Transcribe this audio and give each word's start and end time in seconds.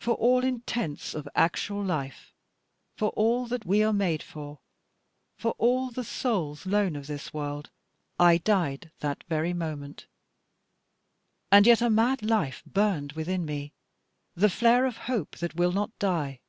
For 0.00 0.16
all 0.16 0.44
intents 0.44 1.14
of 1.14 1.26
actual 1.34 1.82
life, 1.82 2.34
for 2.98 3.08
all 3.12 3.46
that 3.46 3.64
we 3.64 3.82
are 3.82 3.90
made 3.90 4.22
for, 4.22 4.58
for 5.38 5.52
all 5.56 5.90
the 5.90 6.04
soul's 6.04 6.66
loan 6.66 6.94
of 6.94 7.06
this 7.06 7.32
world, 7.32 7.70
I 8.18 8.36
died 8.36 8.90
that 8.98 9.24
very 9.30 9.54
moment; 9.54 10.04
and 11.50 11.66
yet 11.66 11.80
a 11.80 11.88
mad 11.88 12.22
life 12.22 12.62
burned 12.66 13.12
within 13.12 13.46
me, 13.46 13.72
the 14.34 14.50
flare 14.50 14.84
of 14.84 14.98
hope 15.08 15.38
that 15.38 15.54
will 15.56 15.72
not 15.72 15.98
die. 15.98 16.40